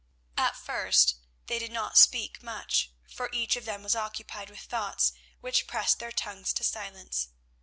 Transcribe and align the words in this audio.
At 0.35 0.55
first 0.57 1.17
they 1.45 1.59
did 1.59 1.71
not 1.71 1.95
speak 1.95 2.41
much, 2.41 2.91
for 3.07 3.29
each 3.31 3.55
of 3.55 3.65
them 3.65 3.83
was 3.83 3.95
occupied 3.95 4.49
with 4.49 4.61
thoughts 4.61 5.13
which 5.41 5.67
pressed 5.67 5.99
their 5.99 6.11
tongues 6.11 6.53
to 6.53 6.63
silence. 6.63 7.29